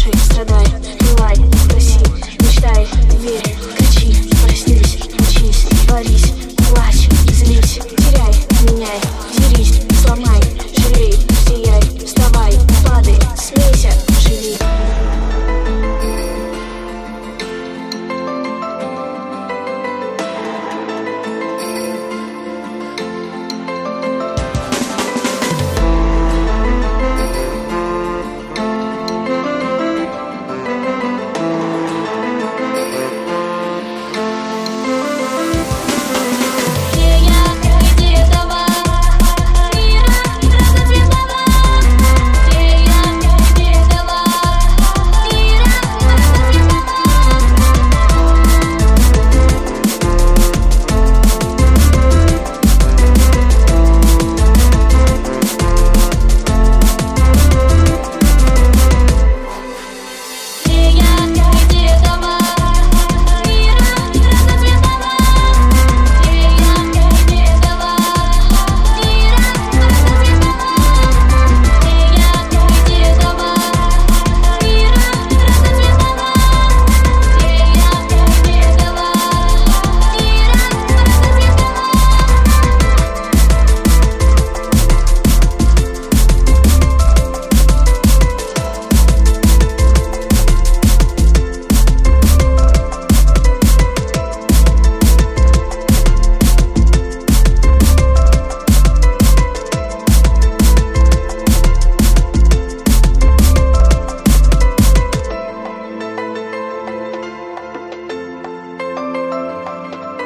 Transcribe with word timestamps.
Слушай, 0.00 0.18
страдай, 0.18 0.66
пылай, 0.98 1.36
проси, 1.68 1.98
мечтай, 2.40 2.88
верь, 3.18 3.54
кричи, 3.76 4.30
проснись, 4.40 4.96
учись, 5.18 5.66
борись. 5.86 6.39